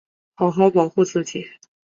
[0.33, 1.45] 好好保护自己